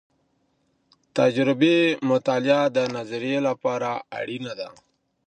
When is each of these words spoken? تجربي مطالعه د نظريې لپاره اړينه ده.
تجربي 1.17 1.75
مطالعه 2.11 2.65
د 2.77 2.79
نظريې 2.95 3.39
لپاره 3.47 3.89
اړينه 4.19 4.53
ده. 4.59 4.69